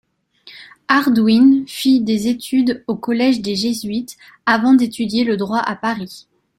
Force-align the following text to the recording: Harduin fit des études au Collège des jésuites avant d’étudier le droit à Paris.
Harduin 0.87 1.63
fit 1.67 1.99
des 2.01 2.27
études 2.27 2.83
au 2.87 2.95
Collège 2.95 3.39
des 3.41 3.55
jésuites 3.55 4.17
avant 4.47 4.73
d’étudier 4.73 5.23
le 5.23 5.37
droit 5.37 5.59
à 5.59 5.75
Paris. 5.75 6.27